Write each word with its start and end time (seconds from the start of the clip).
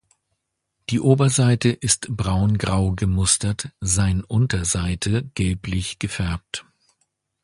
Die 0.89 0.99
Oberseite 0.99 1.69
ist 1.69 2.07
braun 2.09 2.57
grau 2.57 2.93
gemustert, 2.93 3.69
sein 3.81 4.23
Unterseite 4.23 5.29
gelblich 5.35 5.99
gefärbt. 5.99 6.65